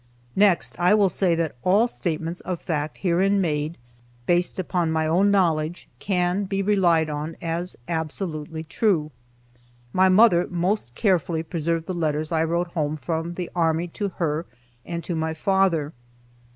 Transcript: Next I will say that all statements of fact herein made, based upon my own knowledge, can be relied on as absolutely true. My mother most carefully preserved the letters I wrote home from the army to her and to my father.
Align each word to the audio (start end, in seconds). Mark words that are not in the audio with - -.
Next 0.35 0.75
I 0.79 0.95
will 0.95 1.09
say 1.09 1.35
that 1.35 1.55
all 1.61 1.85
statements 1.87 2.39
of 2.39 2.59
fact 2.59 2.97
herein 2.97 3.39
made, 3.39 3.77
based 4.25 4.57
upon 4.57 4.91
my 4.91 5.05
own 5.05 5.29
knowledge, 5.29 5.87
can 5.99 6.45
be 6.45 6.63
relied 6.63 7.07
on 7.07 7.37
as 7.39 7.77
absolutely 7.87 8.63
true. 8.63 9.11
My 9.93 10.09
mother 10.09 10.47
most 10.49 10.95
carefully 10.95 11.43
preserved 11.43 11.85
the 11.85 11.93
letters 11.93 12.31
I 12.31 12.43
wrote 12.45 12.69
home 12.69 12.97
from 12.97 13.35
the 13.35 13.51
army 13.55 13.87
to 13.89 14.09
her 14.17 14.47
and 14.83 15.03
to 15.03 15.13
my 15.13 15.35
father. 15.35 15.93